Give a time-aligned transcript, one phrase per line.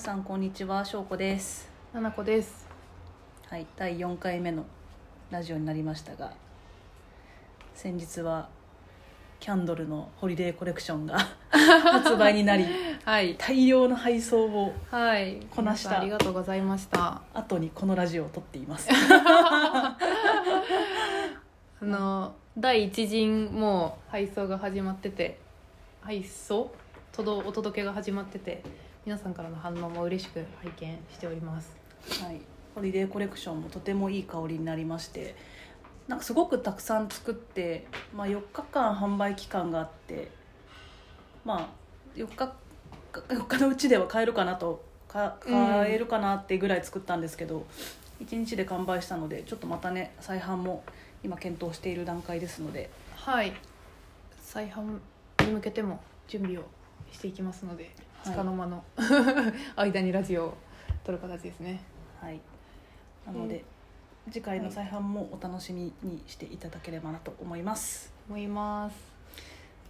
[0.00, 1.68] さんこんにちはしょうこです。
[1.92, 2.66] ななこです。
[3.50, 4.64] はい第4回目の
[5.30, 6.32] ラジオになりましたが
[7.74, 8.48] 先日は
[9.40, 11.18] キャンドルのホリデーコレクションが
[11.52, 12.64] 発売になり
[13.04, 13.34] はい。
[13.36, 15.36] 大量の配送をはい。
[15.50, 17.20] こなした皆さんありがとうございました。
[17.34, 18.88] 後にこのラジオを撮っています。
[18.96, 19.98] あ
[21.82, 25.38] の第一陣もう配送が始まってて
[26.00, 26.72] 配送？
[27.12, 28.62] 届お届けが始まってて
[29.06, 31.74] 皆さんからの反応も嬉しく拝見しております。
[32.22, 32.40] はい、
[32.74, 35.34] ホリデーコレクションもとてもいい香りになりまして
[36.06, 40.30] なんかすごくたくさん作って、まあ、4日間販売期間があって
[41.44, 42.54] まあ4日
[43.12, 47.66] 4日のうちでは買えるかなとか買えるかなってぐらい作ったんですけど、
[48.24, 50.84] 1日で完売したのでちょっとまたね再販も
[51.24, 53.52] 今検討している段階ですのではい。
[54.42, 54.98] 再販
[55.44, 56.64] に向けても準備を
[57.12, 58.84] していきますので、はいつかの間の
[59.76, 60.54] 間にラジオを
[61.04, 61.80] 撮る形ですね。
[62.20, 62.40] はい。
[63.26, 63.64] なので、
[64.30, 68.12] 次回の再販もお楽しみにしていただければなと思います。
[68.28, 68.96] 思います。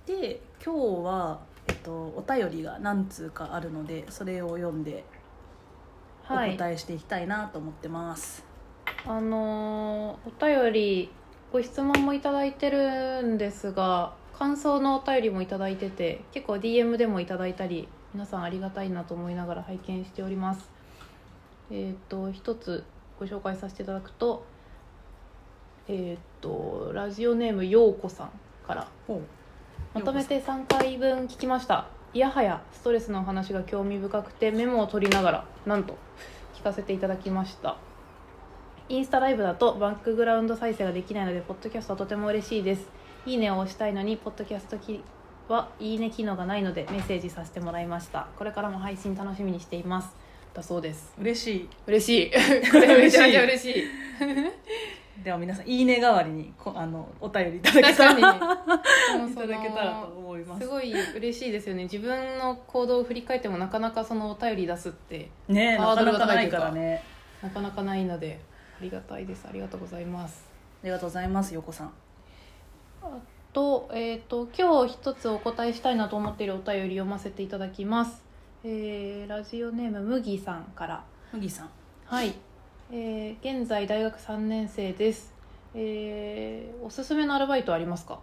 [0.07, 5.05] で今日は、えっと、お便りが何通かあるのでそれを読んで
[6.29, 6.57] おはい。
[6.57, 8.45] 答えしていきたいなと思ってます、
[9.07, 11.11] あのーお便り
[11.53, 20.69] ご質問もいただいてるんですが感想のお便りもいただいてて結構 DM でもいただいたり皆さんありがたいなと思いながら拝見しております。
[21.71, 22.85] えっ、と一つ
[23.19, 24.45] ご紹介させていただくと
[25.87, 28.31] えっ、とラジオネームようこさん
[28.67, 28.89] から。
[29.07, 29.21] ほ
[29.95, 31.89] まとめて3回分聞きました。
[32.13, 35.97] いやはやストレスのお話が興味深くてメモを取りながらなんと
[36.55, 37.77] 聞かせていただきました。
[38.89, 42.89] インスタライブだとバックグラウンド再生ができないのでポッドキャストはとても嬉しいです。
[43.25, 45.01] いいねを押したいのにポッドキャストき
[45.53, 48.29] はいいね機能がないのでメッセージさせてもらいました。
[48.39, 50.15] これからも配信楽しみにしています。
[50.55, 51.13] だそうです。
[51.19, 51.69] う嬉しい。
[51.87, 52.31] 嬉しい。
[52.71, 53.85] これめちゃめちゃ嬉しい。
[55.25, 58.33] では皆さんいいね代わりにこあのお便りいただけ確たから
[59.25, 59.31] に。
[59.33, 60.63] いただけたらと思います。
[60.63, 61.83] すごい嬉しいですよね。
[61.85, 67.03] 自分の行動を振り返ってもなかなかそのお便り出すってねなかなかないかからね。
[67.43, 68.39] なかなかないので
[68.79, 69.47] ありがたいです。
[69.49, 70.47] ありがとうございます。
[70.83, 71.93] ありがとうございますよこさん。
[73.03, 73.09] あ
[73.53, 78.23] と,、えー、と今日一つお答えしたいなと思っているお便り読ませていただきます、
[78.65, 81.05] えーラジオネーム麦さんから。
[81.33, 81.71] 麦さん。
[82.05, 82.35] はい、
[82.93, 85.33] えー現在大学3年生です、
[85.75, 88.21] えーおすすめのアルバイトありますか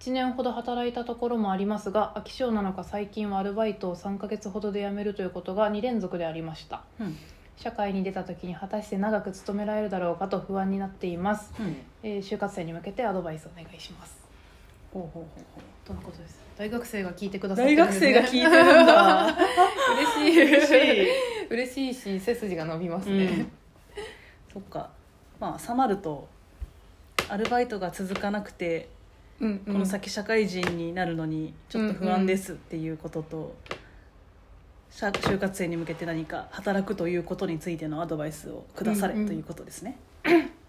[0.00, 6.82] ？1年ほど働いたところもありますが飽き性なのか最近はアルバイトを3ヶ月ほどで辞めるということが2連続でありました。
[6.98, 7.16] うん。
[7.56, 14.19] 社会に出た時に果たして長く勤められるだろうかと不安になっています、うんえー就活生に向けてアドバイスお願いします
[14.92, 15.22] ほうほうほう
[15.54, 15.86] ほう。
[15.86, 16.40] とのことです。
[16.58, 19.36] 大学生が聞いてくださってるんです、大学生ね、が聞いてるんだ。
[20.18, 20.42] 嬉しい。
[20.42, 21.08] 嬉しい。
[21.48, 23.24] 嬉しいし背筋が伸びますね。
[23.24, 23.52] うん、
[24.52, 24.90] そっか。
[25.38, 26.28] まあ冷まると
[27.28, 28.88] アルバイトが続かなくて
[29.40, 29.72] うんうん。
[29.72, 33.56] この先社会人になるのにちょっと不安ですっていうことと、
[34.90, 39.26] 社就活生に向けて何か働くということについてのアドバイスをくだされうんうん。
[39.26, 39.96] ということですね、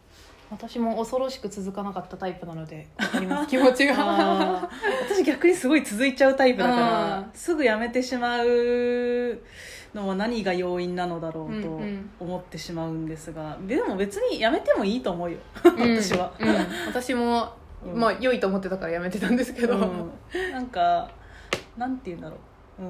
[0.51, 3.47] 私も恐ろしく続かなかったタイプなので わかります。
[3.50, 4.69] 気持ちが。
[5.09, 9.41] 私逆にすごい続いちゃうタイプだからうんすぐ辞めてしまう
[9.95, 12.09] のは何が要因なのだろうとうんうん。
[12.19, 16.50] 思ってしまうんですが、でも別に辞めてもいいと思うよ 私は、うん。
[16.50, 16.56] うん
[16.88, 17.53] 私も、
[17.85, 18.00] うん。
[18.00, 20.11] まあ良いと思ってたからやめてたんですけど、うん。
[20.51, 21.09] なんか
[21.78, 22.35] なんて言うんだろ
[22.79, 22.84] う。
[22.84, 22.85] う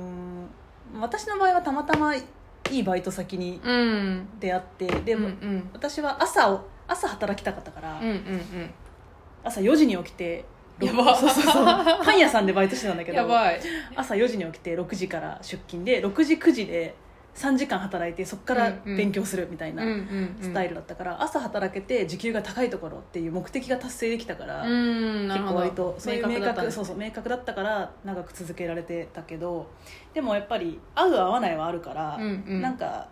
[0.98, 1.02] ん。
[1.02, 2.24] 私の場合はたまたまい
[2.72, 4.28] いバイト先にうん。
[4.40, 5.70] 出会ってでも、うんうん。
[5.74, 8.70] 私は朝を朝働きたかったから、うんうん
[9.44, 10.46] 朝4時に起きて
[10.80, 11.16] やば。
[11.16, 11.66] そうそうそう。
[11.66, 13.60] パン屋さんでバイトしてたんだけどうんやばい。
[13.96, 16.94] 朝4時に起きて6時から出勤で6時9時で
[17.34, 18.98] 3時間働いてそこからうんうん。
[18.98, 20.38] 勉強するみたいなうんうんうん。
[20.42, 25.62] スタイルだったから、朝働けて時給が高いところっていう目的が達成できたから、うんなるほど。
[25.62, 29.72] 結構割とそういう明だったそうそう明確だったから長く続けられてたけど
[30.14, 32.62] でもやっぱり合う合わないはあるから、うんうん。
[32.62, 33.08] なんか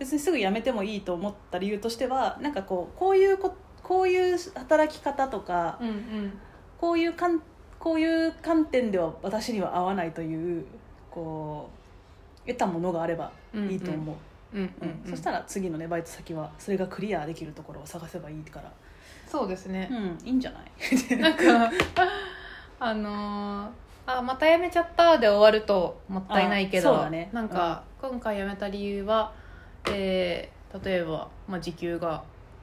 [0.00, 6.32] 別にすぐ辞めてもいいと思った理由としてはなんかこうこういうここういう働き方とか、うんうん。
[6.78, 7.42] こういう観
[7.78, 10.64] こういう観点では私には合わないという
[11.10, 11.68] こ
[12.44, 14.12] う得たものがあればいいと思
[14.54, 15.10] う、うんうんうん。
[15.10, 18.72] そしたら次のねバイト先はそれがクリアできるところを探せばいいから。
[19.26, 19.88] そうですね。
[19.90, 20.70] うんいいんじゃない？
[21.20, 21.70] なんか
[22.78, 23.70] あのー
[24.06, 27.28] あまた辞めちゃったで終わるともったいないけどあそうだね。
[27.32, 29.32] なんか、今回辞めた理由は、
[29.86, 32.22] えー例えば、まあ、時給が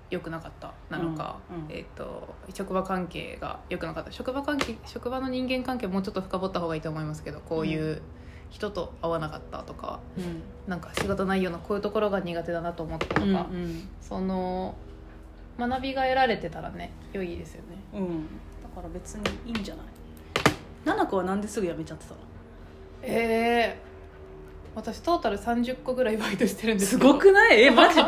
[0.10, 1.66] 良くなかったなのか、うんうん。
[1.69, 4.14] えー、と職場関係が良くなかった。
[4.14, 8.02] 職場関係職場の人間関係もうちょっと深掘った方がいいと思いますけどこういう
[8.50, 10.42] 人と会わなかったとかうん。
[10.69, 13.90] なんか仕事内容のこういうところが苦手だなと思ったとか、うんうん。
[14.00, 14.74] その
[15.60, 17.78] 学びが得られてたらね良いですよね。
[17.94, 18.24] うん。
[18.63, 19.86] だから別にいいんじゃない？
[20.86, 22.20] 奈々子はなんですぐ辞めちゃってたの？
[23.04, 23.88] ええ
[24.77, 27.63] 私トータル30個ぐらいバイトしてるんですすけどごくない？
[27.63, 28.03] え マジで？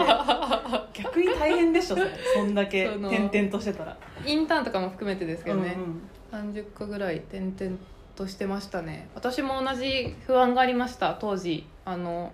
[0.93, 2.11] 逆に大変でしょそれ。
[2.35, 3.97] そんだけその転々としてたら。
[4.25, 6.01] インターンとかも含めてですけどね、うん
[6.31, 7.77] 30個ぐらい転々
[8.15, 9.09] としてましたね。
[9.15, 11.15] 私も同じ不安がありました。
[11.19, 12.31] 当時あの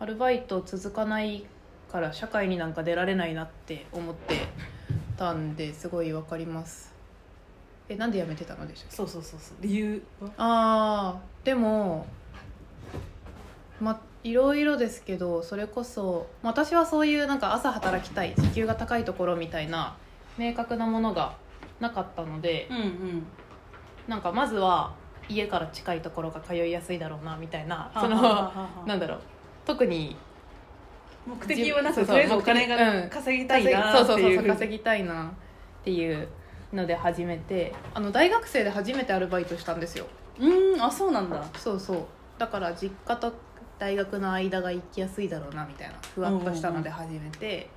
[0.00, 1.44] アルバイト続かない
[1.92, 4.34] から社会になんか出られないなって思って
[5.16, 6.92] たんですごいわかります。
[7.88, 9.56] えなんで辞めてたのでしょうそうそうそうそう。
[9.60, 10.30] 理由は？
[10.38, 12.04] あーでも
[13.82, 19.96] まいろいろですけどそれこそ私はそういうなんか朝働きたい時給が高いところみたいな
[20.38, 21.34] 明確なものが
[21.80, 23.26] なかったのでうんうん。
[24.08, 24.94] なんかまずは
[25.28, 28.52] 家から近いところが通いやすいだろうなみたいなその
[28.86, 29.20] なんだろう。
[29.64, 30.16] 特に
[31.26, 32.68] 目的はなくとりあえずお金うん。
[33.02, 36.28] が稼ぎたいなそうそうそう稼ぎたいなっていう
[36.72, 40.06] ので始めてあの大学生で初めてアルバイトしたんですよ。
[40.38, 41.44] うんあそうなんだ。
[41.58, 42.04] そうそう。
[42.38, 43.32] だから実家と
[43.78, 47.68] 大学の間が行きやすいだろうなみたいなふわっとしたので始めて、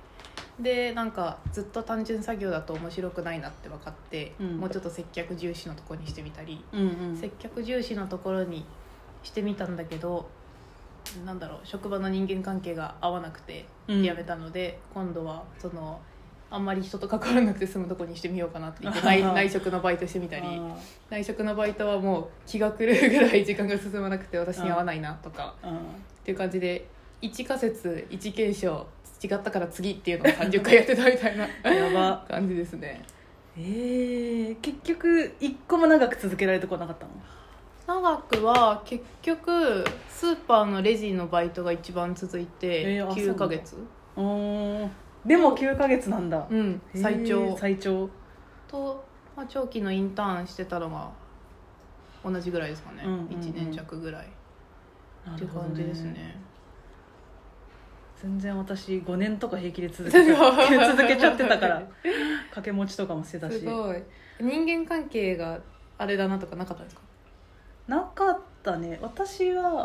[0.60, 4.56] でなんかずっと単純作業だと面白くないなって分かって、うん。
[4.58, 7.16] もうちょっと接客重視のところにしてみたり、うんうん。
[7.16, 8.64] 接客重視のところに
[9.22, 10.28] してみたんだけど
[11.24, 14.02] なんだろう職場の人間関係が合わなくてうん。
[14.02, 16.00] 辞めたので、今度はその
[16.50, 20.76] あんまり人と関わらなくて済むとこにしてみようかなって言って 内内職のバイトしてみたりあ
[21.10, 25.72] 内職のバイトはもう気が狂うぐらい時間が進まなくて私に合わないなとかっ
[26.24, 26.86] ていう感じで
[27.22, 28.86] 1仮説1検証
[29.22, 32.24] 違ったから次っていうのを30回やってたみたいなやば。
[32.28, 33.02] 感じですね。
[33.58, 37.12] えー、結局一個も長く続けられてこなかったの？
[38.02, 43.76] 長くは結局スーパーのレジのバイトが一番続いてえーあ9ヶ月。
[44.16, 44.84] うー。
[44.86, 44.90] ん
[45.26, 46.46] でも9ヶ月なんだ。
[46.48, 46.80] うん。
[46.94, 47.56] 最長。
[47.56, 48.08] 最長。
[48.68, 49.04] と、
[49.36, 51.10] まあ、長期のインターンしてたのが
[52.24, 53.26] 同じぐらいですかね、うんうんうん。
[53.28, 54.26] 1年弱ぐらい。
[54.26, 56.38] っていう感じですね。
[58.22, 61.80] 全然私5年とか平気で続けちゃ続けちゃってたから
[62.44, 63.60] 掛け持ちとかもしてたし。
[63.60, 64.02] すごい。
[64.40, 65.60] 人間関係が
[65.98, 67.02] あれだなとかなかったんですか？
[67.88, 68.98] なかったね。
[69.02, 69.82] 私は、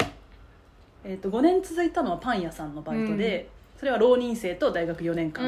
[1.03, 3.49] えー、と5年続いたのはパン屋さんのバイトで、
[3.81, 5.43] それは浪人生と大学4年間、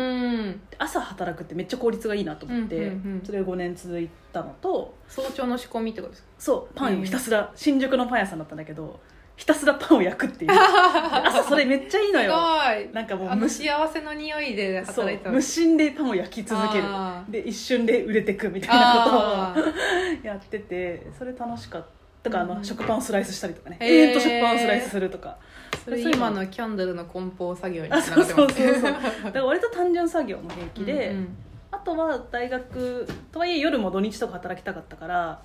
[0.50, 0.62] ん。
[0.80, 2.92] 朝働くってめっちゃ効率がいいなと思って、
[3.24, 6.28] それが5年続いたのと早朝の仕込みってことですか？
[6.40, 9.00] そうパンをひたすら、新宿のパン屋さんだったんだけど
[9.36, 10.52] ひたすらパンを焼くっていう。
[10.52, 12.34] で 朝それめっちゃいいのよ。
[12.92, 16.86] なんかもう無幸せの匂いで働い無心でパンを焼き続ける。
[17.30, 19.64] で一瞬で売れてくみたいなことを
[20.26, 21.88] やっててそれ楽しかった。
[22.24, 22.64] とかあの、うん。
[22.64, 23.76] 食パンをスライスしたりとかね。
[23.82, 23.90] へー。
[23.90, 25.38] 永遠と食パンをスライスするとか
[25.84, 28.34] それ今のキャンドルの梱包作業になってます。
[28.34, 29.00] そうそうそう だか
[29.34, 31.38] ら割と単純作業の平気で、うんうん。
[31.72, 35.42] あとは大学とはいえ夜も土日とか働きたかったから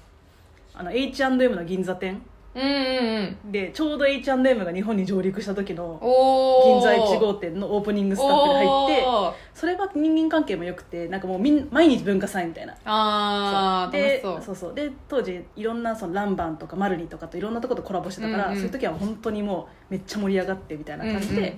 [0.75, 2.23] あの H&M の銀座店
[2.59, 3.53] うんうんうん。
[3.53, 12.75] でちょうど H&M が日本に上陸した時のお銀座1号店店のオープニングスタッフで入ってそれは人間関係も良くてなんかもうみん毎日文化祭みたいな。
[12.85, 14.43] ああそう。
[14.43, 14.57] そう。
[14.57, 21.57] そうで当時いろんなそのランバンとかマルニとかといろんなところとコラボしてたから、うんうんそういう時は本当にもうめっちゃ盛り上がってみたいな感じで、うんうん。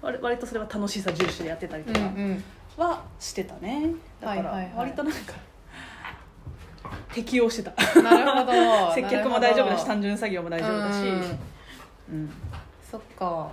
[0.00, 2.00] 割割とそれは楽しさ重視でやってたりとか
[2.76, 3.90] はしてたね、
[4.20, 4.72] だからはいはいはい。
[4.76, 5.34] 割となんか
[7.12, 8.02] 適応してた。
[8.02, 8.44] なるほ
[8.88, 8.92] ど。
[8.94, 10.96] 接客も大丈夫だし単純作業も大丈夫だし。
[10.98, 11.38] うん。
[12.10, 12.30] うん。
[12.90, 13.50] そっか。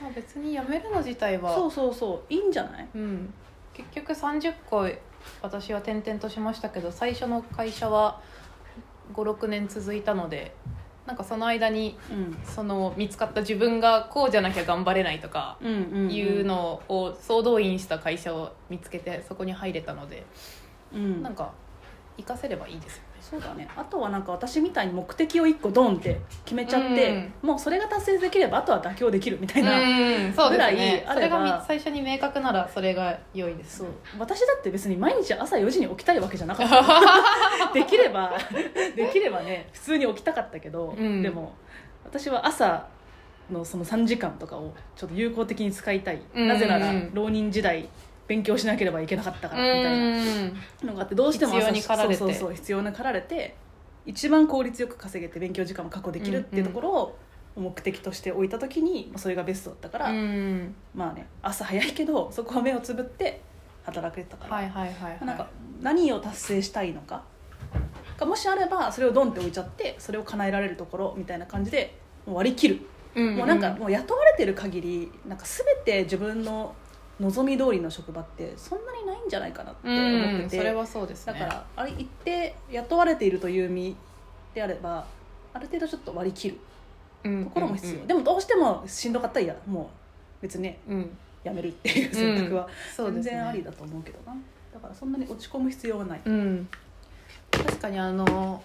[0.00, 2.32] まあ別に辞めるの自体はそうそうそう。
[2.32, 2.88] いいんじゃない？
[2.94, 3.34] うん、
[3.74, 4.88] 結局30個
[5.42, 8.20] 私は転々としましたけど最初の会社は
[9.14, 10.54] 56年続いたので
[11.06, 12.38] なんかその間にうん。
[12.44, 15.66] その見つかった自分がこうじゃなきゃ頑張れないとかい
[16.22, 20.24] うのを総動員した会社を見つけてそこに入れたので
[20.94, 21.22] うん。
[21.22, 21.52] なんか
[22.22, 29.84] 活かせればいいですよねそうだねあとはなんか私みたいに目的を1個ドンって決めちゃって、もうそれが達成できればあとは妥協できるみたいな、う
[30.30, 38.32] んそうですねぐらいあそれが最初に明確ならそれが良いですそう私だって別に毎日朝4時に起きたいわけじゃなかったできれば
[38.96, 41.54] できればね普通に起きたかったけど、うんでも
[42.04, 42.88] 私は朝
[43.52, 47.88] のその3時間とかをちょっと有効的に使いたい、うんなぜなら浪人時代
[48.30, 52.16] 勉強しなければいけなかったからみたいなうんのがあってどうしても朝必要に駆られて。
[52.16, 53.56] そうそうそう必要に駆られて
[54.06, 57.18] 一番効率よく稼げて勉強時間も確保できるっていうところを
[57.56, 60.74] 目的として置いた時にまあそれがベストだったから、うん。
[60.94, 63.40] まあね朝早いけどそこは目をつぶって
[63.82, 65.26] 働けてたから、はいはいはいはい。
[65.26, 65.48] なんか
[65.80, 67.24] 何を達成したいのか
[68.16, 72.80] がもしあればそれをドンって置いちゃってそれを叶えられるところみたいな感じで割り切る、
[73.16, 73.36] うん。
[73.38, 76.76] もうなんかもう雇われてる限りなんか全て自分の
[77.20, 81.34] 望み通りの職場ってそんなにないんじゃないかなってう思ってて、んそれはそうですね。
[81.34, 83.96] だからあれ一定雇われているという身
[84.54, 85.06] であれば
[85.52, 86.58] ある程度ちょっと割り切る
[87.24, 91.16] うんところも必要、うんでもどうしてもしんどかったらいやもう別にねうん。
[91.42, 94.36] やめるっていう選択は全然ありだと思うけどな、
[94.74, 96.68] だからそんなに落ち込む必要はない、うん。
[97.50, 98.62] 確かにあの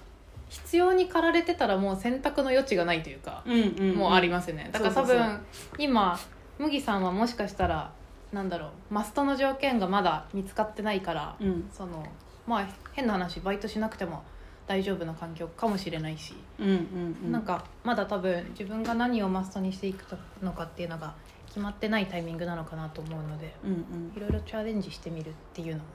[0.49, 4.69] 必要に駆られてたらもう選択の余地がないというか、うんうんもうありますよね。
[4.73, 5.39] だから多分
[5.77, 6.19] 今
[6.59, 7.93] 麦さんはもしかしたら
[8.35, 11.69] なんだろうマストの条件がまだ見つかってないから、うん。
[11.73, 12.05] その
[12.45, 14.23] まあ変な話バイトしなくても
[14.67, 17.31] 大丈夫な環境かもしれないし、うんうんうん。
[17.31, 20.03] なんかまだ多分自分が何をマストにしていく
[20.43, 21.15] のかっていうのが
[21.47, 24.13] 決まってないタイミングなのかなと思うのでうんうん。
[24.15, 25.85] いろいろチャレンジしてみるっていうのも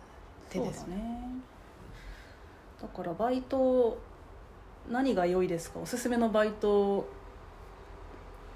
[0.49, 1.23] 手ですだね。
[2.80, 3.99] だからバイト
[4.88, 5.78] 何が良いですか？
[5.78, 7.06] おすすめのバイト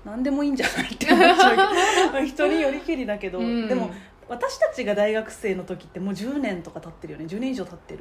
[0.05, 3.69] 何でもいいんじゃないって思っちゃう 人によりけりだけど、うん。
[3.69, 3.91] でも
[4.29, 7.25] 私たちが大学生の時ってもう10年とか経ってるよね。
[7.27, 8.01] 10年以上経ってる。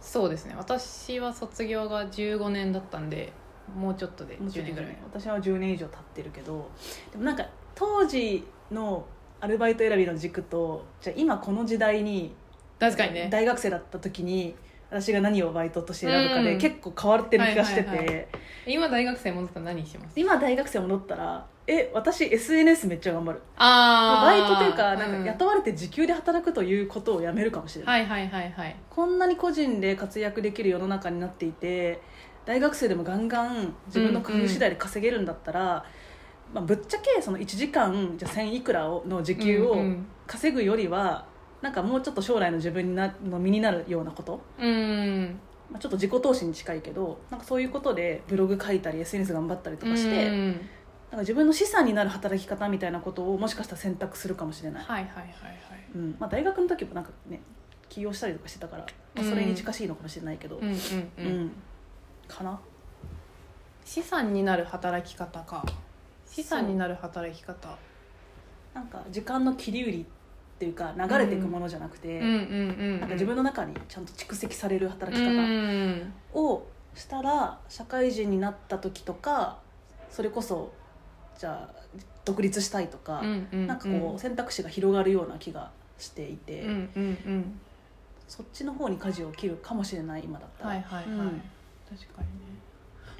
[0.00, 0.54] そうですね。
[0.56, 3.32] 私は卒業が15年だったんで
[3.76, 4.96] もうちょっとで10もうちょっと年ぐらい。
[5.04, 6.70] 私は10年以上経ってるけど。
[7.12, 9.04] でもなんか当時の
[9.40, 12.34] アルバイト選びの軸とじゃあ今この時代に
[12.78, 13.28] 確かにね。
[13.30, 14.54] 大学生だった時に
[14.90, 18.22] 私が何をバイトとして選ぶかでうん結構変わってる気がしてて、はいはいは
[18.66, 20.12] 今大学生戻ったら何してます？
[20.18, 23.42] 今大学生戻ったらえ私 SNS めっちゃ頑張る。
[23.56, 25.24] あバイトというかなんうん。
[25.24, 32.00] か雇われて時給で働くということをやめるかもしれない、はいはいはいはいこんなに個人で活躍できる世の中になっていて
[32.46, 35.84] 大学生でもガンガン自分の工夫次第で稼げるんだったら、
[36.54, 40.06] まあ、ぶっちゃけその1時間じゃあ1000いくらをの時給をうん。
[40.26, 41.24] 稼ぐよりは、
[41.62, 45.38] なんかもうちょっと将来の自分になの身になるようなこと、うん。
[45.70, 50.46] まあ、ちょっと自己投資に近いけどなんかそういうことでブログ書いたり SNS 頑張ったりとかして、うん。
[50.52, 55.30] なんか自分の資産になる働き方みたいなことをもしかしたら選択するかもしれない、はいはいはいはい。
[55.94, 56.16] うん。
[56.18, 57.40] まあ、大学の時もなんかね
[57.88, 60.78] 起業したりとかしてたから、まあ、それに近しいのかもしれないけど、うんうんう
[61.18, 61.44] うん。
[61.46, 61.52] ん
[62.28, 62.60] かな。
[63.84, 65.64] 資産になる働き方か。
[66.26, 67.76] 資産になる働き方。
[68.74, 70.06] なんか時間の切り売り
[70.58, 79.58] っていうか流れていくものじゃなくて、なんか自分の中にちゃんと蓄積される働きう方んをしたら社会人になった時とか
[80.10, 80.72] それこそ
[81.38, 81.78] じゃあ
[82.24, 83.22] 独立したいとか、
[83.52, 87.60] なんかこう選択肢が広がるような気がしていて、うんうんうん。
[88.26, 91.16] そっちの方に舵を切るかもしれない今だったら、はいはいはい、うん。
[91.16, 92.58] 確かにね。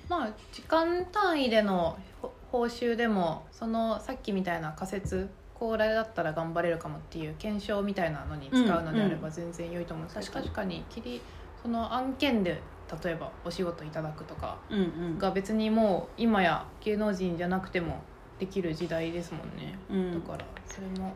[0.09, 11.21] まあ時間単位でのほ報酬でもそのさっきみたいな仮説これだったら頑張れるかもっていう検証みたいなのに使うのであれば全然良いと思うんですけど、確確かに切り
[11.61, 12.61] その案件で
[13.05, 15.19] 例えばお仕事いただくとかうんうん。
[15.19, 18.03] が別にもう今や芸能人じゃなくても
[18.38, 20.21] できる時代ですもんね、うん。
[20.25, 21.12] だからそれも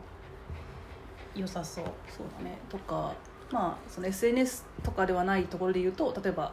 [1.35, 1.85] 良さそう。
[2.09, 2.57] そうだね。
[2.69, 3.13] とか
[3.49, 6.51] まあその SNS とかではないところで言うと例えば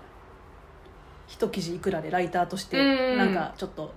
[1.26, 3.18] 一記事いくらでライターとしてうん。
[3.18, 3.92] なんかちょっと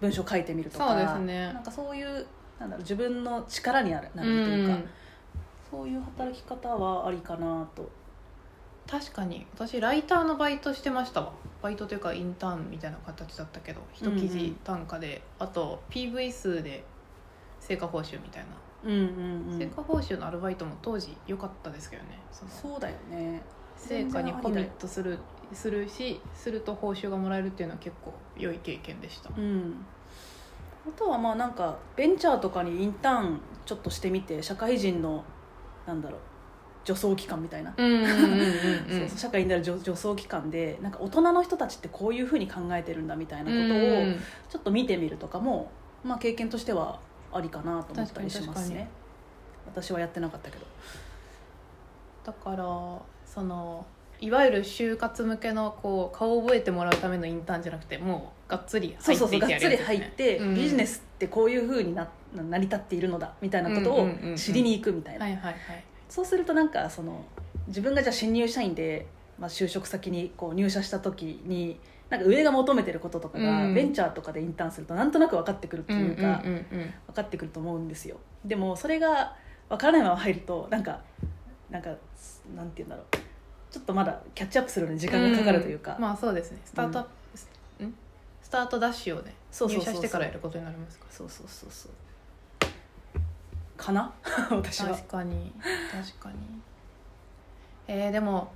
[0.00, 1.52] 文章書いてみるとか、そうですね。
[1.52, 2.26] なんかそういう
[2.60, 4.78] なんだろう自分の力になるなるというか、
[5.70, 7.88] そういう働き方はありかなと。
[8.86, 9.46] 確かに。
[9.54, 11.32] 私ライターのバイトしてましたわ。
[11.62, 16.84] バイトというかインターンみたいな形だったけど一記事単価で、あと PV 数で
[17.60, 18.48] 成果報酬みたいな、
[18.84, 19.58] うんうんうん。
[19.58, 22.18] 成果報酬のアルバイトも当時良かったですけどね。
[22.30, 23.40] そうだよね。
[23.76, 25.18] 成果にコミットする
[25.54, 29.30] するしすると報酬がもらえるっていうのは結構良い経験でした。
[29.36, 29.86] うん
[30.86, 35.24] あとはまあなんかベンチャーとかにインターンちょっとしてみて社会人の
[35.86, 36.20] なんだろう
[36.84, 37.74] 助走期間みたいな、
[39.16, 43.78] 社会になる助助走期間でなんか大人の人たちってこういうふうに考えてるんだみたいなことを
[44.48, 45.70] ちょっと見てみるとかも、
[46.02, 46.98] まあ、経験としては
[47.32, 48.88] ありかなと思ったりしますね。
[49.66, 50.66] 私はやってなかったけど。
[52.24, 52.64] だから
[53.26, 53.84] その
[54.20, 65.56] いわゆる就活向けのこう顔を覚えてもらうためのインターンじゃなくてもうがっつりそう入っていそうそうがっつり入って、うんビジネスってこういうふうにな成り立っているのだみたいなことを知りに行くみたいな、はいはいはい。
[66.08, 67.24] そうするとなんかその
[67.66, 69.06] 自分がじゃあ新入社員で、
[69.38, 78.16] まあ、就職先にこう入社した時になんか上が求めてることとかが、うんベンチャーとかでインターンするとなんとなく分かってくるっていうか、分かってくると思うんですよ。
[78.44, 79.36] でもそれが
[79.68, 81.00] 分からないまま入るとなんか
[81.70, 81.90] なんか
[82.56, 83.29] なんて言うんだろう
[83.70, 86.00] ちょっとまだキャッチアップするのに時間がかかるというか、ん。
[86.00, 86.58] まあそうですね。
[86.64, 87.48] スタートアップ、ス
[87.84, 87.94] ん。
[88.42, 91.06] スタートダッシュをね入社してからやることになりますか。
[91.10, 91.92] そうそうそうそう。
[93.76, 94.12] かな？
[94.50, 94.88] 私は。
[94.90, 95.52] 確かに。
[95.92, 96.36] 確かに。
[97.86, 98.52] えー、でも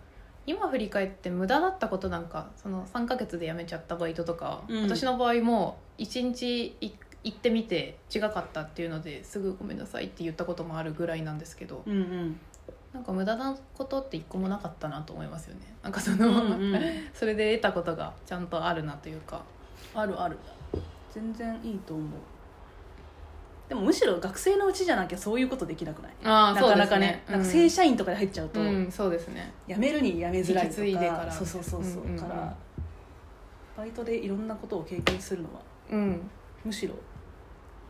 [0.46, 4.82] 今振り返って無駄だったことなんかその3ヶ月で辞めちゃったバイトとか、うん。
[4.82, 6.92] 私の場合も1日い
[7.22, 11.82] 行ってみて違かったっていうのですぐごめんなさいって言ったこともあるぐらいなんですけど。
[11.86, 12.40] うんうん
[12.94, 15.62] なんか無駄なことって一個もなかったなと思いますよね。
[15.82, 16.80] なんかその、うんうん。
[17.12, 19.42] それで得たことがちゃんとあるなというか。
[19.94, 20.38] あるある。
[21.12, 22.08] 全然いいと思う。
[23.68, 26.12] でもむしろ学生のうちじゃなきゃそういうことできなくない？
[26.22, 27.24] あなかなかね。
[27.28, 29.52] なんか正社社員とかで入っちゃうと、うん、そうですね。
[29.66, 31.32] 辞めるに辞めづらいと引き継いでかから。
[31.32, 32.18] そうそうそうそう、うんうんうん。
[32.20, 32.56] から
[33.76, 35.60] バイトでいろんなことを経験するのは
[35.90, 36.30] うん。
[36.64, 36.94] むしろ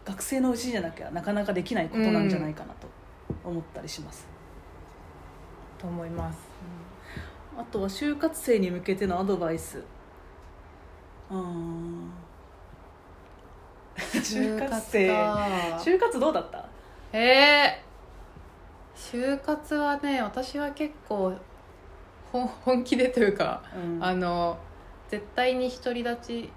[0.04, 2.88] 学生のうちじゃなきゃなかなかできないことなんじゃないかなと
[3.42, 4.26] 思ったりします、
[5.78, 6.38] と思います。
[7.56, 9.78] あとは就活生に向けてのアドバイス。
[11.30, 11.36] うー。
[11.36, 12.10] ん
[13.96, 15.08] 就活生。
[15.08, 16.64] か就活どうだった？
[17.12, 17.18] え
[17.80, 17.84] え
[18.96, 21.32] 就活はね私は結構
[22.32, 24.04] ほ本気でというか、うん。
[24.04, 24.58] あの
[25.08, 26.50] 絶対に独り立ちし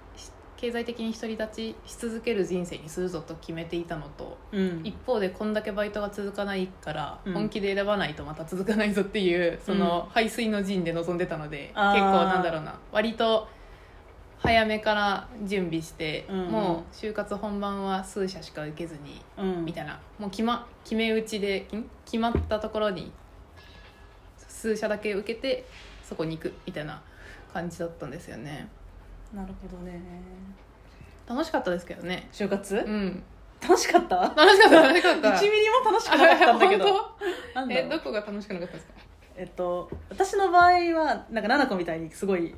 [0.58, 4.82] 経済的に独り立ちし続ける人生にするぞと決めていたのとうん。
[4.84, 7.34] 一方でこんだけバイトが続かないから、うん。
[7.34, 11.94] 本気で選ばないとまた続かないぞっていうその排水の陣で臨んでたので、あー。
[11.94, 12.80] 結構なんだろうな。
[12.92, 13.48] 割と
[14.40, 16.40] 早めから準備して、うん。
[16.40, 19.66] うんもう就活本番は数社しか受けずにうん。
[19.66, 20.00] みたいな。
[20.20, 21.86] もう決,、ま、決め打ちでん？
[22.06, 23.12] 決まったところに
[24.38, 25.66] 数社だけ受けて
[26.04, 27.02] そこに行くみたいな
[27.54, 28.68] 感じだったんですよね
[29.34, 30.00] なるほどね。
[31.28, 32.28] 楽しかったですけどね。
[32.32, 33.24] 就活、うん。
[33.62, 34.16] 楽しかった？
[34.36, 35.30] 楽しかった楽しかった。
[35.30, 36.86] 1ミリも楽しくなかったんだけど
[37.70, 38.94] えどこが楽しくなかったですか？
[39.36, 42.54] えっと私の場合はなんか奈々子みたいにすごい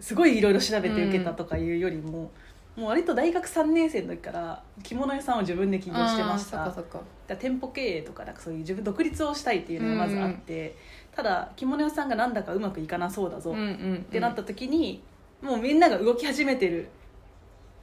[0.00, 2.30] すごいいろいろ調べて受けたとかいうよりも、
[2.76, 6.72] もう割と大学3年生の時から着物屋さんを自分で起業してました。
[6.72, 7.00] そっか
[7.38, 10.76] 店舗経営とかなんかそういう自分独立をしたいっていうのがまずあって、
[11.14, 13.96] ただ着物屋さんがなんだかうまくいかなそうだぞうんうん。
[13.96, 15.02] ってなった時に、
[15.42, 16.88] もうみんなが動き始めてる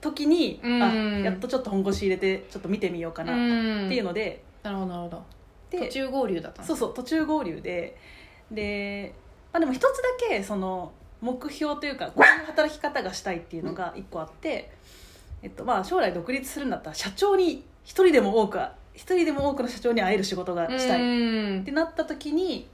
[0.02, 0.82] 時に、うん。
[0.82, 0.94] あ
[1.24, 3.36] やっとちょっと本腰入れてちょっと見てみようかなっ
[3.90, 5.24] ていうのので、なるほどなるほど。
[5.70, 7.96] で途中合流だったそうそう途中合流で
[8.52, 9.14] で、
[9.54, 10.92] まあ、でも一つだけその
[11.22, 14.72] 目標というかこういう働き方がしたいっていうのが一個あって、
[15.44, 18.60] えっとまあ、将来独立するんだったら社長に一人でも多く
[18.94, 21.00] 一人でも多くの社長に会える仕事がしたい。
[21.00, 21.64] っうん。
[21.66, 22.68] てなった時に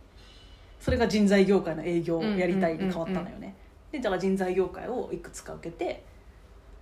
[0.80, 3.56] それが人材業界の営業をやりたいに変わったのよね、
[3.96, 6.04] でだから人材業界をいくつか受けて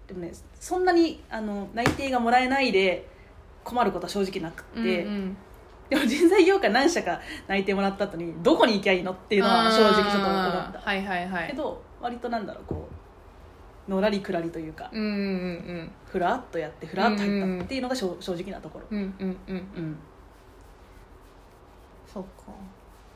[0.07, 3.07] でもねそんなにあの内定がもらえないで
[3.63, 5.37] 困ることは正直なくって、うんうん。
[5.89, 10.79] でも人材業界何社か内定もらった後にどこに行きゃいいのっていうのは正直ちょっと思った。
[10.79, 11.47] はいはいはい。
[11.49, 12.89] けど割となんだろうこ
[13.87, 18.87] うのらりくらりというかうんうんふらっとやってふらっと入ったっていうのが正正直なところ。
[18.89, 19.55] うんうんうんうん。
[19.55, 19.97] うん。
[22.11, 22.51] そうか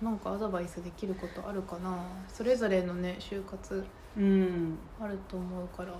[0.01, 1.97] なんかアドバイスできることあるかな？
[2.27, 3.83] それぞれのね就活
[4.15, 4.77] うん。
[4.99, 5.93] あると思うから。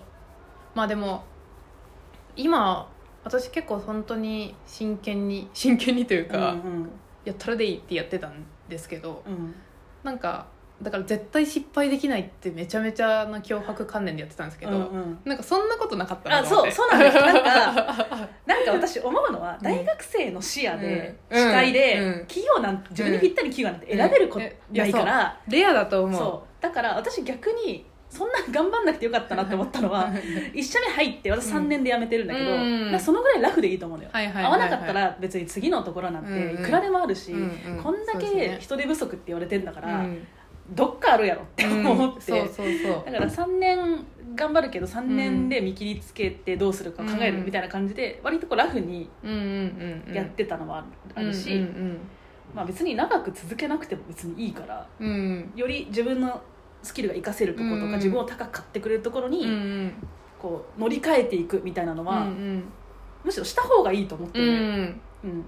[0.75, 1.23] まあでも
[2.35, 2.87] 今
[3.23, 6.89] 私結構本当に真剣に 真剣にというか、うん
[7.25, 9.53] やったらでいいってやってたんですけどうん。
[10.03, 10.45] なんか
[10.81, 15.19] だから絶対失敗できないってめちゃめちゃな脅迫観念でやってたんですけど、うんうん。
[15.25, 17.07] なんかそんなことなかったなあそうそうなんだ。
[17.07, 21.43] よ なんかなんか私思うのは大学生の視野でうん。
[21.43, 22.25] 主体でうん。
[22.27, 25.39] 企業なんて自分にぴったり企業なんて選べることないから。
[25.47, 26.19] レアだと思う。
[26.19, 26.61] そう。
[26.61, 30.09] だから私逆にそんな頑張んなくてよかったなって思ったのは
[30.53, 32.99] 一社目入って私3年で辞めてるんだけど、うん。
[32.99, 34.59] そのぐらいラフでいいと思うのよ、はいはいはい合はい。
[34.61, 37.39] わなかったら別に次のところなんていくらでもあるし、うん
[37.77, 40.27] うんこんだけ人手不足って言われてんだから、うん
[40.71, 43.11] どっかあるやろって思って、うんそうそうそう。
[43.11, 50.13] だから3年頑張るけど3年で見切りつけてどうするか考えるみたいな感じで割とこうラフにうんうんうんうん。
[50.13, 51.99] やってたのはあるし、うん
[52.53, 55.09] まあ、別に長く続けなくても別にいいからうん。
[55.09, 56.41] うんより自分の
[56.83, 59.53] スキルが活かせるところとか、うん自分を高く買ってくれるところに、うんう
[59.85, 59.93] ん。
[60.39, 62.63] こう乗り換えていくみたいなのは、うん
[63.23, 65.45] むしろした方がいいと思ってうんうるのよ、んうん。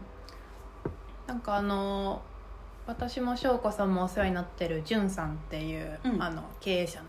[1.28, 2.22] なんかあの
[2.90, 6.24] 私も翔子さんもお世話になってるじゅんさんっていう、うん。
[6.24, 7.06] あの経営者の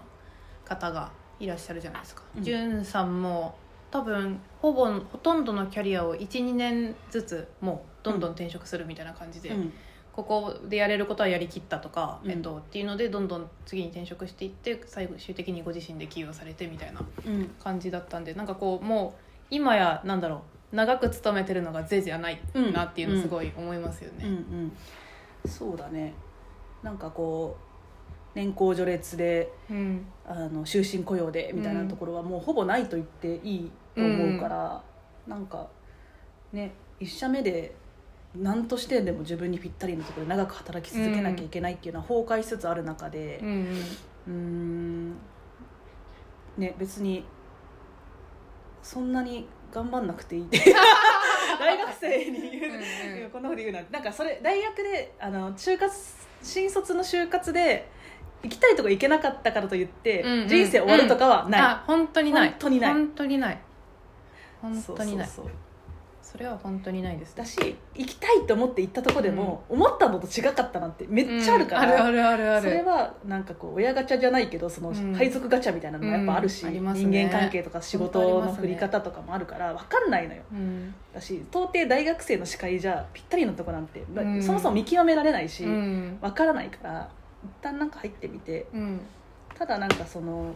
[0.66, 2.22] 方がいらっしゃるじゃないですか。
[2.36, 2.42] うん。
[2.44, 3.56] じゅんさんも
[3.90, 9.72] 多分ほぼほとんどのキャリアを12年ずつもうどんどん転職するみたいな感じで、うん。
[10.12, 12.30] ここでやれることはやりきったとか、うん。
[12.30, 17.50] えっと、っていうのでどんどん次に転職していって最終的にご自身で起業されてみたいなうん。
[17.58, 22.38] 感じだったんでなんかこうもう今やなんだろう長く勤めてるのが是じゃない
[22.72, 24.34] なっていうのすごい思いますようんうね。
[24.36, 24.72] ん
[25.46, 26.14] そうだね。
[26.82, 27.70] なんかこう
[28.34, 30.06] 年功序列でうん。
[30.26, 34.80] あの終身雇用でみたいなところはもうほぼないと言っていいと思うから、
[35.26, 35.68] なんか
[36.52, 37.74] ね一社目で
[38.36, 43.40] 何としてでも自分にぴったりのところで長く働き続けなきゃいけないっていうのは崩壊しつつある中で
[44.28, 45.14] うん。
[46.56, 47.24] ね別に
[48.82, 50.58] そんなに頑張んなくていいって
[51.60, 53.30] 大学生に言う、うんうん。
[53.30, 55.94] こんなこと言うななんかそれ大学であの就活
[56.42, 57.88] 新卒の就活で
[58.42, 60.48] 行きたいとこ行けなかったからといって、うんうん。
[60.48, 62.50] 人生終わるとかはない、あ本当にない。
[62.50, 62.92] 本当にない。
[62.92, 63.58] 本当にない。
[64.62, 65.26] 本当にない。
[65.26, 65.69] そうそうそう
[66.30, 67.58] それは本当にないですだし
[67.94, 71.90] 行きたいと思って行ったとこでも、思ったのと違かったなんてめっちゃあるから、うん。
[71.90, 72.62] あるあるあるある。
[72.62, 75.12] それはなんかこう親ガチャじゃないけどそのうん。
[75.14, 77.24] 配属ガチャみたいなのもやっぱあるし、人ね。
[77.24, 80.42] 間関係とか仕事の振り方とかもあるから分かんないのよ。
[80.52, 84.40] うんだし到底大学生の視界じゃぴったりのとこなんて、うん。
[84.42, 86.18] そもそも見極められないし、うん。
[86.20, 87.10] 分からないから
[87.42, 88.66] 一旦なんか入ってみて。
[88.72, 89.00] うん。
[89.58, 90.54] ただなんかその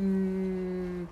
[0.00, 1.08] うーん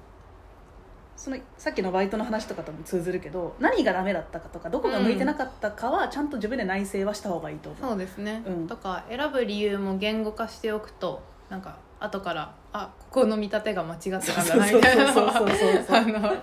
[1.21, 16.43] そのさっきのバイトの話とかとも通ずるけど何がダメだったかとかどこが向いてなかったかはちゃんと自分で内省はした方がいいと思う、そうですね、うんとか選ぶ理由も言語化しておくとなんか後からあここの見立てが間違ってたんだなみたいなのそうそうそうそうそうは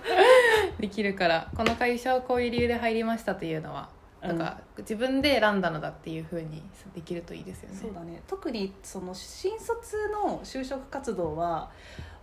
[0.78, 3.88] できるからこの会社はこういう理由で入りましたというのは
[4.22, 6.62] なんか自分で選んだのだっていうふうに
[6.94, 7.78] できるといいですよね。
[7.80, 11.70] そうだね特にその新卒の就職活動は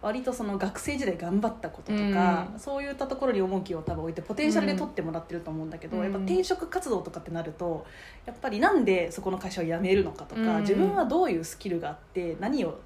[0.06, 2.60] 割とその学生時代頑張ったこととか、うん。
[2.60, 6.04] そういったところに重きを多分置いてポテンシャルで取ってもらってると思うんだけど、うん。
[6.04, 7.88] やっぱ転職活動とかってなると
[8.28, 10.62] やっぱりなんでそこの会社を辞めるのかとか、うん。
[10.62, 12.80] 自分はどういうスキルがあって何を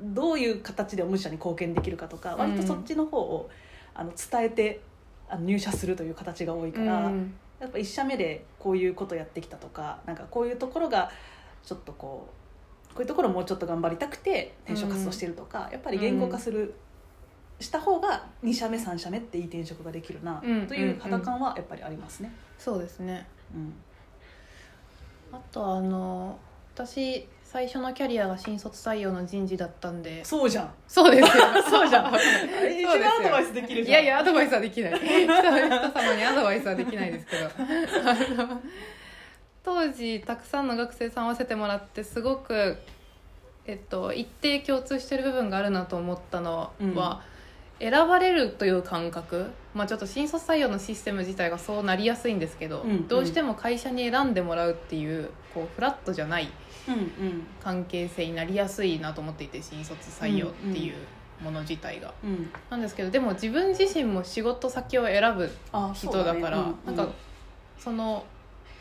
[0.00, 2.38] どういう形で御社に貢献できるかとか、ん。
[2.38, 3.50] 割とそっちの方を
[3.92, 4.80] あの伝えて
[5.40, 7.08] 入社するという形が多いから。
[7.08, 7.34] うん。
[7.60, 11.12] やっぱ1社目でこういうことやってきたとかなんかこういうところが
[11.62, 12.41] ちょっとこう
[12.94, 16.74] こういうところもうちょっと頑張りたくて転職活動してるとか、やっぱり言語化する、
[17.60, 22.32] した方が2社目3社目っていい転職ができるな、うんという肌感はやっぱりありますね。
[22.58, 23.26] そうですね。
[23.54, 23.74] うん。
[25.32, 26.38] あとあの
[26.74, 30.24] 私最初のキャリアが新卒採用の人事だったんで。
[30.24, 30.74] そうじゃん。
[30.88, 31.44] そうですよ。
[31.68, 32.12] そうじゃん。
[32.64, 33.98] 一番アドバイスできるいじゃん。
[33.98, 34.92] やいやアドバイスはできない。
[34.96, 37.48] 人人様にアドバイスはできないですけど
[39.64, 42.76] 当時たくさんの学生さん合わせてもらってすごく、
[43.66, 47.22] えっと、一定共通してる部分があるなと思ったのは、
[47.82, 53.08] 選ばれるという感覚、まあ、ちょっと新卒採用のシステム自体がそうなりやすいんですけど、うんうん。
[53.08, 56.48] どうしても会社に選んでもらうっていうこうフラットじゃない
[56.88, 57.10] うんうん。
[57.60, 60.94] 関係性になりやすいなと思っていて新卒採用っていう
[61.42, 62.14] もの自体が。
[62.22, 66.74] うんなんですけどでも自分自身も仕事先を選ぶあ人だからそうね。
[66.86, 67.08] なんか
[67.78, 68.24] その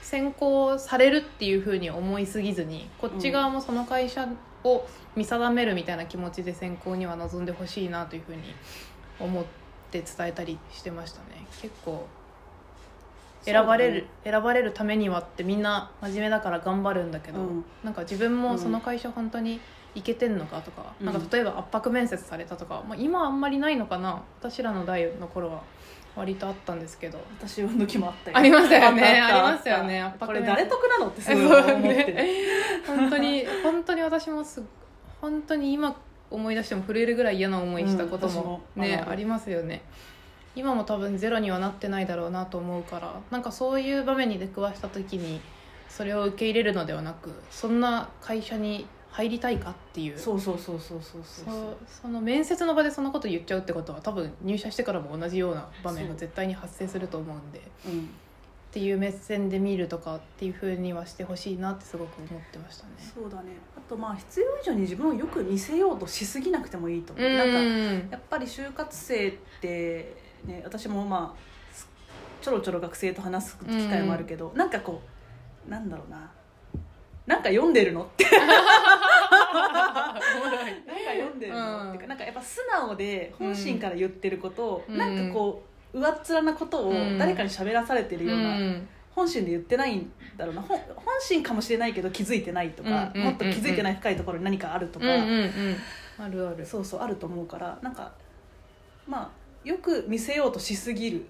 [0.01, 4.27] 選考されるっていうふうに思いすぎずにこっち側もその会社
[4.63, 4.85] を
[5.15, 8.41] 見定めるみたいな気持ちで選考には臨んでほしいなというふうに
[9.19, 9.43] 思っ
[9.91, 11.45] て伝えたりしてましたね。
[11.61, 12.07] 結構
[13.43, 17.65] 選ばれる、選ばれるためにはってみんな真面目だから頑張るんだけど、うん。
[17.83, 19.59] なんか自分もその会社本当に
[19.95, 21.05] いけてんのかとか,、うん。
[21.05, 25.63] なんか例えば圧迫面接されたとか、まあ、今あんまりないのかな私らの代の頃は
[26.15, 27.19] 割とあったんですけど。
[27.39, 29.21] 私の時もあったよありましたよね。
[29.21, 30.01] ありますよね。
[30.01, 32.03] 圧迫これ誰得なのってすごい思って。
[32.03, 32.27] る、ね
[32.85, 34.61] 本当に本当に私もす
[35.21, 35.95] 本当に今
[36.29, 38.61] 思い出しても震えるぐらい嫌な思いしたこともも。
[38.75, 39.11] ね、ある。
[39.11, 39.83] ありますよね。
[40.55, 45.39] 今も多分ゼロにはなってないだろうなと思うからなんかそういう場面に出くわした時に
[45.87, 50.17] それを受け入れるのではなくそんな会社に入りたいかっていう。
[50.17, 51.77] そうそうそうそうそうそう。
[51.85, 58.03] その面接の場でそのこと言っちゃうってことは多分入社してからも同じような場面が絶対に発生すると思うんで、うん、っ
[58.71, 62.91] ていう目線で見るとかっていうふうにはしてほしいなってすごく思ってましたね。
[63.13, 63.49] そうだね。
[63.77, 67.53] あとまあ必要以上に自分をよく見せようとしすぎなくてもいいと思う、うん、なんか
[68.11, 71.51] やっぱり就活生ってね私もまあ
[72.41, 75.01] ちょろちょろ学生と話す機会もあるけど、ん、なんかこ
[75.67, 76.31] うなんだろうな。
[77.31, 78.25] なんか読んでるのって。
[78.25, 80.19] なんか
[81.13, 84.97] 読んでるの、うんっていうかなんかやっぱ素直で本心から言ってることを、うん。
[84.97, 85.63] なんかこ
[85.93, 87.17] う上っ面なことをうん。
[87.17, 88.87] 誰かに喋らされてるような、うん。
[89.15, 90.61] 本心で言ってないんだろうな。
[90.61, 96.65] 本本心かもしれないけど気づいてないとか、もっと気づいてない深いところに何かあるとか、あるある。
[96.65, 97.79] そうそうあると思うから。
[97.81, 98.11] なんか
[99.07, 99.29] まあ
[99.67, 101.25] よく見せよ do としすぎる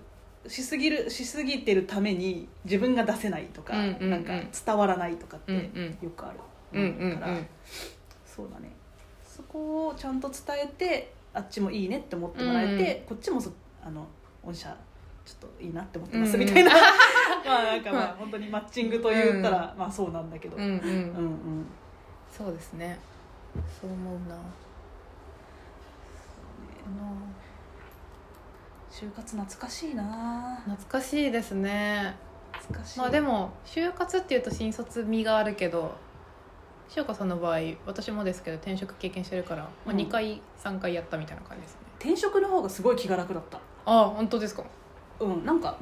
[0.48, 4.10] しすぎるしすぎてるために自分が出せないとか、うんうんうん。
[4.10, 4.34] なんか
[4.66, 5.98] 伝わらないとかってうんうん。
[6.02, 6.40] よくある、
[6.74, 7.38] うんうんから、
[8.26, 8.72] そうだね。
[9.24, 13.52] そこをちゃんと伝えてあっちもいいねって思ってもらえて、こっちもそ
[13.84, 14.08] あの
[14.44, 14.76] 御社
[15.26, 16.48] ちょっといいなって思ってますうんうん。
[16.48, 16.72] みたいな、
[17.46, 21.66] まあなんかまあ本当にマッチングと言ったら、まあそうなんだけど、うんうん、うんうん。
[22.32, 22.98] そうですね。
[23.80, 24.36] そう思うな
[28.92, 30.62] 就活懐かしいな。
[30.66, 32.14] 懐かしいですね。
[32.54, 33.00] 懐かしい。
[33.00, 35.96] まあでも就活っていうと新卒味があるけど
[36.96, 39.98] 塩香さんの場合私もですけど転職経験してるから、まあ、うん。
[39.98, 43.58] 2回3回やったみたいな感じですね、転職の方がすごい気が楽だった。
[43.86, 44.64] ああ本当ですか？
[45.20, 45.78] うんなんか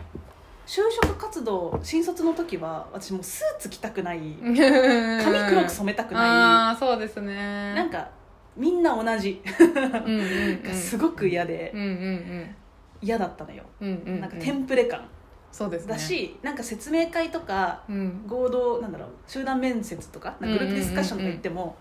[0.67, 4.19] 就職活動新卒の時は私もうスーツ着たくない。
[4.39, 7.34] 髪 髪黒く染めたくあなあそうですね。
[7.34, 7.36] い
[7.76, 8.08] なんか
[8.56, 9.41] みんな同じ。
[9.60, 10.62] うんうんうん。
[10.63, 11.72] がすごく嫌で。
[11.74, 12.56] うんうん
[13.01, 13.63] 嫌だったのよ。
[13.81, 14.21] うんうんうん。
[14.21, 15.07] なんかテンプレ感。
[15.51, 15.93] そうですね。
[15.93, 18.23] だしなんか説明会とかうん。
[18.27, 21.75] 合同なんだろう集団面接とかなんかグループディスカッションとか行っても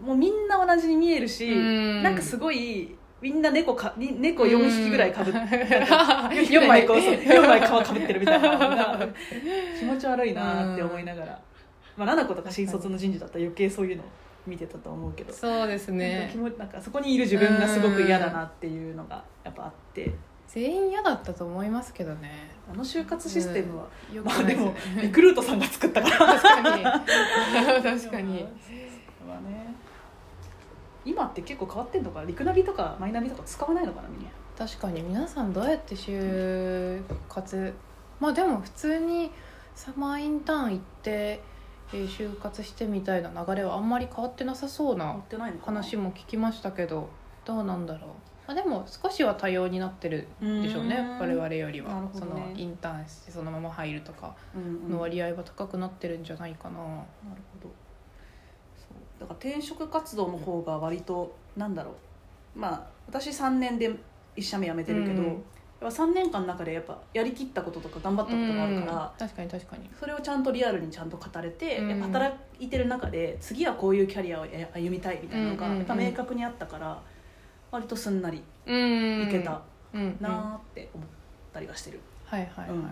[0.00, 2.02] もうみんな同じに見えるしうん。
[2.02, 6.28] なんかすごいみんな猫かに猫4匹ぐらいかぶって4
[6.60, 8.98] 4枚こうそう4枚皮かぶってるみたいな。
[9.78, 11.40] 気持ち悪いなって思いながら、
[11.96, 14.02] まあ、七子とか新卒の人事だったら余計そういうの
[14.46, 20.12] 見てたと思うけど、そうですなんかね気持なんかそこにいる自分がすごく嫌だなっていうのがやっぱあって。
[20.46, 22.30] 全員嫌だったと思いますけどね。
[22.70, 26.18] あの就活システムは、よくないまあでもリクルートさんが作ったから。
[26.18, 26.84] 確かに。
[27.82, 28.42] 確かに。
[29.26, 29.74] まあね。
[31.04, 32.26] 今って結構変わってんのかな？
[32.26, 34.28] リクナビとかマイナビとか使わないのかなみんな。
[34.56, 35.02] 確かに。
[35.02, 37.74] 皆さんどうやって就活？
[38.20, 39.32] まあでも普通に
[39.74, 41.42] サマーインターン行って、
[41.92, 45.22] えー就活してみたいな流れはあんまり変わってなさそうな
[45.64, 47.08] 話も聞きましたけど
[47.44, 48.10] どうなんだろう、
[48.46, 51.18] まあ、でも少しは多様になってるでしょうねうん。
[51.18, 52.08] 我々よりは、ね。
[52.12, 54.90] そのインターンしてそのまま入るとかうんうん。
[54.92, 56.86] の割合は高くなってるんじゃないかな、なる
[57.60, 57.74] ほど。
[58.76, 59.20] そう。
[59.20, 61.92] だから転職活動の方が割となんだろ
[62.56, 62.58] う。
[62.58, 63.94] まあ私3年で
[64.36, 65.44] 1社目辞めてるけど、うん
[65.84, 69.90] ぱ3年間の中でやっぱやりきったこととか頑張ったことがあるから、うん確かに確かに。
[70.00, 71.90] それをちゃんとリアルにちゃんと語れて、うん。
[71.90, 76.98] やっぱ働いてる中で次はこういうキャリアをや歩みたいみたいなのがやっぱ明確にあったから
[77.70, 79.60] 割とすんなりうんいけた
[80.20, 81.06] なーって思っ
[81.52, 82.88] たりはしてる、はいはいはい、うん。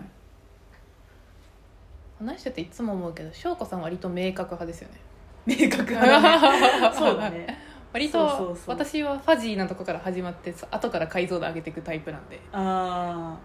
[2.27, 4.99] 話してていつも思うけど翔子さん割と明確派ですよね。
[5.45, 6.39] 明確なね。
[6.95, 12.39] そうだね割と私はファジーなとこから始まってさ後から解像度上げていくタイプなんで。
[12.51, 13.39] ああ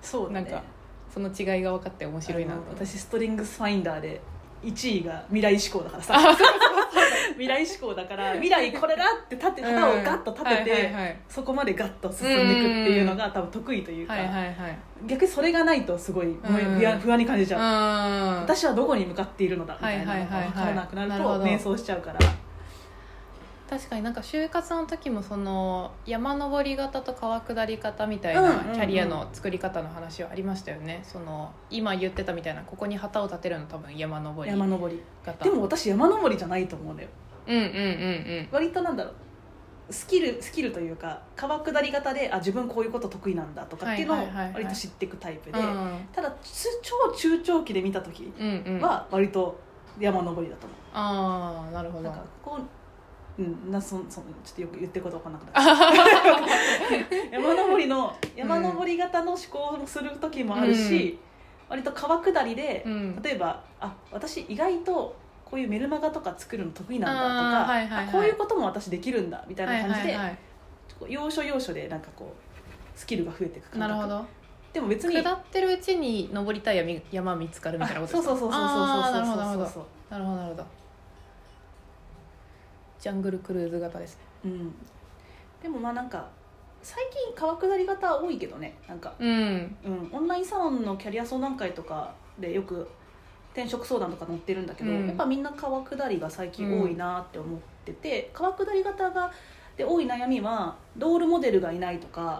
[0.00, 0.50] そうだね。
[0.50, 0.62] なんか
[1.12, 4.20] その違いが分かって面白いな私ストリングスファインダーで
[4.62, 6.16] 1位が未来志向だからさ。
[7.34, 14.78] 未来志向だから未来これだって立て旗をガッと立てて、そこまでガッと進んでいくっていうのが多分得意というか、はいはいはい。
[15.06, 16.36] 逆にそれがないとすごい
[17.00, 18.40] 不安に感じちゃう、うん。
[18.42, 22.18] 私はどこに向かっているのだみたいなのが分からなくなると迷走しちゃうから
[23.68, 28.74] 確かになんか就活の時もその山登り方と川下り方みたいなうんうんうん。
[28.74, 35.02] キャリアの作り方の話はありましたよね、その今言ってたみたいなここに旗を立てるの多分山登り山登り。
[35.24, 37.08] 方でも私山登りじゃないと思うんだよ。
[37.46, 37.72] うんうんうんう
[38.42, 38.48] ん。
[38.52, 39.14] 割となんだろう。
[39.90, 48.80] スキルスキルというか川下り型であ自分こういうこと得意なんだとかっていうのを割と知っていくタイプで、うんただつ超中長期で見た時うんうん。
[48.80, 49.58] は割と
[49.98, 52.08] 山登りだと思ああなるほう、ど。
[52.08, 52.62] なんかこう
[53.38, 55.60] うんなそそちょっとよく言ってること分かんなくな
[57.32, 61.18] 山登りの山登り型の思考をする時もあるし、
[61.68, 63.22] 割と川下りで、うん。
[63.22, 68.08] 例えばあ私意外とこういうメルマガとか作るの得意なんだとかあーはいはいはい。
[68.08, 70.30] あこういうことも私できるんだみたいな感じで、はいはいは
[71.08, 71.12] い。
[71.12, 73.78] 要所要所でなんかこうスキルが増えていく感覚。
[73.80, 74.24] なるほど。
[74.72, 78.36] でも別に下ってるうちに登りたい山山見つかるみたいなことですか？
[78.36, 80.66] そうそうそうそうそうあーなるほそうどなるほどそうなるほどなるほど
[83.04, 84.16] ジャングルクルーズ型です。
[84.16, 84.74] ねうん。
[85.62, 86.26] でもまあなんか
[86.82, 89.76] 最近川下り型多いけどねなんか、うん。
[89.84, 92.88] うん、オンラインサロンのキャリア相談会とかでよく
[93.52, 95.06] 転職相談とか載ってるんだけど、うん。
[95.06, 99.30] やっぱみんな川下りが最近多いなって思ってて、川下り型が
[99.76, 102.38] で多い悩みはロールモデルがいないとか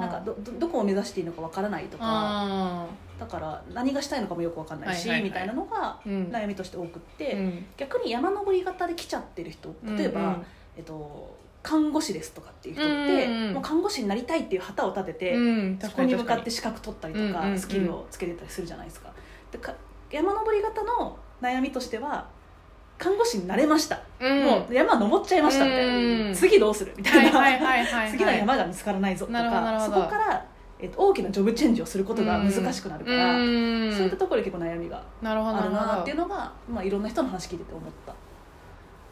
[0.00, 2.86] なんかどどどこを目指していいのかわからないとかあ
[3.18, 7.66] だから何がしたいのかもよくわかんないし、みたいなのが悩みとして多くって、うん。
[7.76, 10.46] 逆に山登り型で来ちゃってる人例えば、うんうん。
[10.76, 13.54] えっと、看護師ですとかっていう人って、うんうんうん。
[13.54, 15.78] もう看護師になりたいっていう旗を立てて、うん。
[15.80, 19.12] そこに向かって資格取ったりとか、スキルをつけてたりするじゃないですか。
[19.50, 19.74] でか
[20.10, 22.28] 山登り型の悩みとしては
[22.98, 24.44] 看護師になれました、うん。
[24.44, 25.96] もう山登っちゃいましたみたいな、
[26.28, 26.34] うん。
[26.34, 30.44] 次どうするみたいな、次の山が見つからないぞとかそこから、
[30.78, 33.42] えっと、大きなジョブチェンジをすることが難しくなるから、う
[33.88, 33.92] ん。
[33.92, 38.14] そういったところで結構悩みがあるなっていうののが、まあ、いろんな人の話聞いてて思った。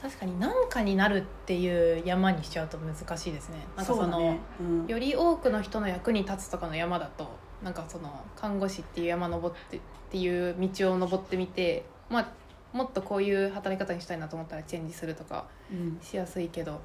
[0.03, 3.57] 確かに何かになるっていう山にしちゃうと難しいですね。
[3.75, 4.87] なんかそのね、うん。
[4.87, 7.27] より多くの人の役に立つとかの山だと
[7.63, 12.29] なんかその看護師っていう山登ってっていう道を登ってみてまあ
[12.75, 15.99] もっとこういう働き方にしたいなと思ったらチェンジするとかうん。
[16.03, 16.81] しやすいけど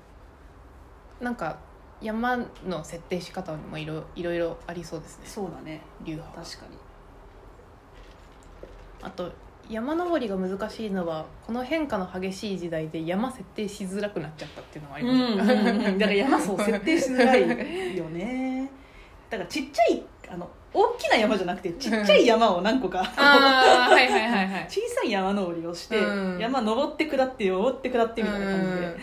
[1.19, 1.58] なんか
[2.02, 5.25] 山の設定し方もいろいろありそうですね。
[5.25, 5.82] そうだね。
[6.06, 6.39] 流派。
[6.39, 6.78] は確かに。
[9.02, 9.32] あと
[9.69, 15.97] 山登りが難しいのはこの変化の激しい時代で山設定しづらくなっちゃったっていうのもありうんます、うんうん。
[15.97, 18.71] だから山そう設定しづらいよね。
[19.30, 23.03] だからちっちゃいあの大きな山じゃなくてちっちゃい山を何個か。
[23.03, 24.65] はいはいはいはい。
[24.69, 26.39] 小さい山登りをして、うん。
[26.39, 28.97] 山登って下って登って下ってみたいな感じで、うん。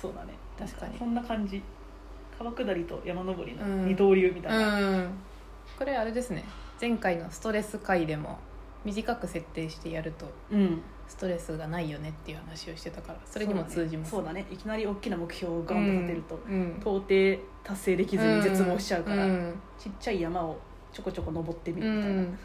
[0.00, 0.34] そうだね。
[0.58, 0.98] 確かに。
[0.98, 1.62] そんな感じ。
[2.38, 3.86] 川下りと山登りのうん。
[3.86, 5.18] 二刀流みたいな、うん。
[5.78, 6.44] これあれですね。
[6.80, 8.38] 前回のストレス回でも
[8.84, 10.26] 短く設定してやると。
[10.52, 14.40] うんストレスがないよねっていう話をしてたからそれにも通じますそうだね。
[14.40, 16.76] ねいきなり大きな目標をガンと立てると、うん。
[16.80, 19.54] 到底達成できずに絶望しちゃうから、うん。
[19.78, 20.58] ちっちゃい山を
[20.90, 22.38] ちょこちょこ登ってみうるみたいな、ん。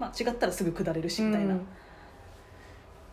[0.00, 1.66] まあ違ったらすぐ下れるしみたいな、うん。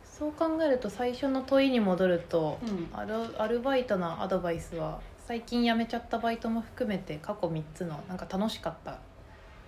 [0.06, 2.98] そう考えると最初の問いに戻ると、うん。
[2.98, 9.00] アルアルバイトのアドバイスは最近辞めちゃったバイトも含めて過去3つのなんか楽しかった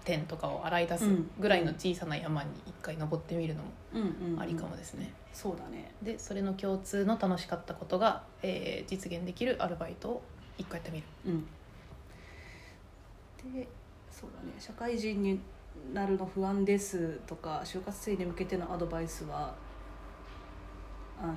[0.05, 5.93] 点とかを洗い出すぐらいの小さな山に一回登ってみるのもありかもですね、そうだね。
[6.01, 10.21] でそれの共通の楽しかったことが、えー実現できるアルバイトを
[10.57, 11.03] 一回やってみる。
[11.25, 11.47] うん。
[13.53, 13.67] で
[14.11, 14.53] そうだね。
[14.59, 15.39] 社会人に
[15.93, 19.53] なるの不安ですとか就活生に向けてのアドバイスは
[21.21, 21.33] あの、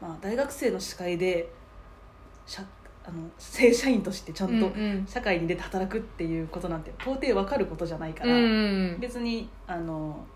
[0.00, 1.48] まあ、大学生の司会で
[2.46, 2.62] 社
[3.04, 10.26] あの正社員としてちゃんとうん社会に出て働くっていうことなんて到底分かることじゃないから、うん別にあの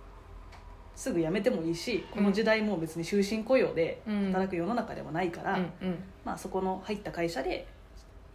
[0.96, 4.26] すぐ辞めてもいいしこの時代も別に終身雇用でうん。
[4.26, 7.66] 働く世の中でもないから、うんまあ、そこの入った会社で、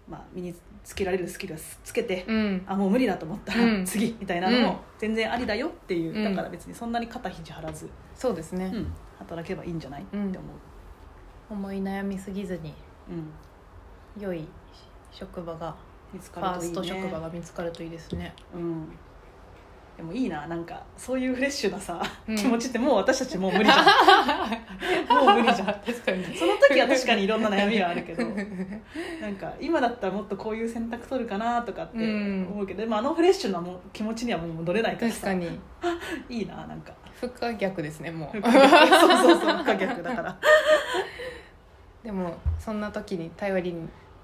[0.09, 2.63] まあ、身につけられるスキルをつけて、うん。
[2.67, 3.85] あもう無理だと思ったらうん。
[3.85, 4.63] 次みたいなのうん。
[4.63, 8.93] も全然ありだよっていう、うんだから別にそんなに肩肘張らず、そうですね、うん。
[9.19, 10.33] 働けばいいんじゃない、って思う、
[11.49, 12.73] 思い悩みすぎずに。
[13.09, 13.31] うん、
[14.19, 14.47] 良い
[15.11, 15.75] 職場が
[16.13, 16.77] 見つフかるといいね。
[16.77, 18.33] ァースト職場が見つかるといいですね。
[18.53, 18.89] うん。
[19.97, 22.35] でもいいななんかそういうフレッシュなさ、うん。
[22.37, 23.85] 気持ちってもう私たちもう無理じゃん。
[25.25, 25.67] もう無理じゃん。
[25.67, 26.23] 確かに。
[26.37, 32.47] その時は確かにいろんな悩みはあるけどなんか今だったらもっとこういう選択取るかなとかってうん。
[32.53, 35.27] 思うけど、でもあのフレッシュなもう気持ちにはもう戻れないからさ。
[35.27, 35.59] 確かに。
[36.39, 36.93] いいななんか。
[37.19, 38.41] 不可逆ですねもう。
[38.41, 40.37] そうそうそう不可逆だから。
[42.03, 43.75] でもそんな時に頼り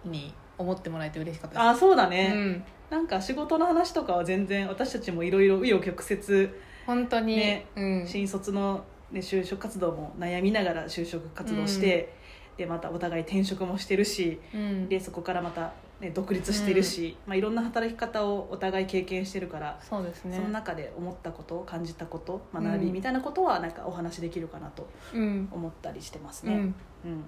[0.08, 1.70] に思ってもらえて嬉しかったです。
[1.70, 2.63] あそうだうね、ん。
[2.89, 6.50] なんか仕事の話とかは全然私たちもいろいろ紆余曲折。
[6.86, 7.65] 本当に、ね。
[7.76, 8.08] うん。
[8.08, 12.13] 新卒の、ね、就職活動も悩みながら就職活動して、
[12.58, 14.88] でまたお互い転職もしてるしうん。
[14.88, 20.38] でそこからまた、ね、独立してるし、まあ、いろんな働き方をお互い経験してるから、そうですね。
[20.38, 26.54] その中で思ったこと感じたこと学びうんみたいなことはなんかお話できるかなとうん、思ったりしてますね。
[26.54, 27.24] うん、うん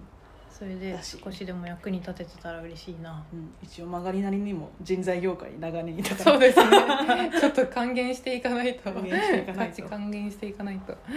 [0.51, 3.23] それで少しでも役に立ててたら嬉しいな。
[3.31, 3.53] うん。
[3.61, 6.31] 一応曲がりなりにも人材業界に長年いたから。
[6.33, 6.65] そうですね。
[7.39, 8.91] ちょっと還元していかないと。
[8.91, 9.75] 還元していかないと。
[9.75, 10.97] 価値還元していかないと。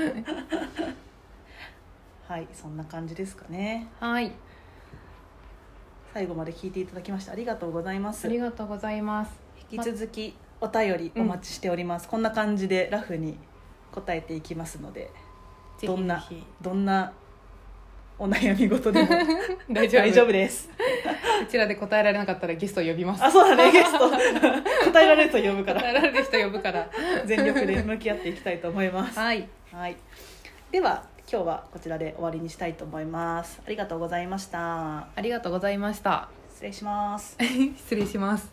[2.28, 3.88] はいそんな感じですかね。
[3.98, 4.32] はい。
[6.12, 8.26] 最後まで聞いていただきましてありがとうございます。
[8.26, 9.32] ありがとうございます。
[9.70, 13.38] 引き続きお便りお待ちしております、こんな感じでラフに
[13.92, 15.10] 答えていきますので
[15.82, 16.22] どんな
[16.60, 17.12] どんな
[18.20, 19.08] お悩み事でも。
[19.72, 20.02] 大丈夫。
[20.02, 20.68] 大丈夫です。
[21.42, 23.24] うちらで答えられなかったらゲストを呼びます。
[23.24, 24.10] あそうだねゲスト。
[24.92, 25.80] 答えられると呼ぶから。
[25.80, 26.86] 答えられる人呼ぶから。
[27.24, 29.18] 全力で向き合っていきたいと思います。
[29.18, 29.48] はい。
[29.72, 29.96] はい。
[30.70, 31.02] では
[31.32, 33.62] 今日はこちらで終わりにしたいと思います。
[33.66, 34.98] ありがとうございました。
[34.98, 36.28] ありがとうございました。
[36.52, 37.38] 失礼します。
[37.40, 38.52] 失礼します